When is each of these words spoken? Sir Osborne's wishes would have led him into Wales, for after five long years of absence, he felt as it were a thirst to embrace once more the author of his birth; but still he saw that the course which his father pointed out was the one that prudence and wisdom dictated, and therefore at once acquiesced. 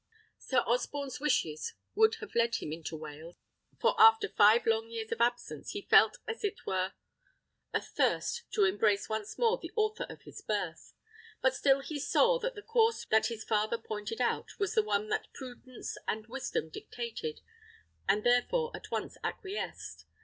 Sir 0.39 0.63
Osborne's 0.65 1.19
wishes 1.19 1.75
would 1.93 2.15
have 2.21 2.33
led 2.33 2.55
him 2.55 2.73
into 2.73 2.95
Wales, 2.95 3.35
for 3.79 3.93
after 4.01 4.27
five 4.27 4.65
long 4.65 4.89
years 4.89 5.11
of 5.11 5.21
absence, 5.21 5.73
he 5.73 5.83
felt 5.83 6.17
as 6.27 6.43
it 6.43 6.65
were 6.65 6.93
a 7.71 7.79
thirst 7.83 8.41
to 8.53 8.63
embrace 8.65 9.09
once 9.09 9.37
more 9.37 9.59
the 9.59 9.71
author 9.75 10.07
of 10.09 10.23
his 10.23 10.41
birth; 10.41 10.95
but 11.39 11.53
still 11.53 11.81
he 11.81 11.99
saw 11.99 12.39
that 12.39 12.55
the 12.55 12.63
course 12.63 13.03
which 13.11 13.27
his 13.27 13.43
father 13.43 13.77
pointed 13.77 14.19
out 14.19 14.57
was 14.57 14.73
the 14.73 14.81
one 14.81 15.07
that 15.09 15.31
prudence 15.33 15.99
and 16.07 16.25
wisdom 16.25 16.69
dictated, 16.69 17.41
and 18.09 18.23
therefore 18.23 18.71
at 18.73 18.89
once 18.89 19.17
acquiesced. 19.23 20.05